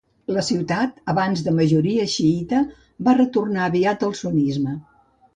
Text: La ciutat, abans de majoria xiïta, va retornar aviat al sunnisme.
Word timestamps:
La 0.35 0.43
ciutat, 0.45 0.93
abans 1.11 1.43
de 1.47 1.51
majoria 1.57 2.07
xiïta, 2.13 2.61
va 3.07 3.15
retornar 3.19 3.67
aviat 3.67 4.07
al 4.09 4.15
sunnisme. 4.21 4.75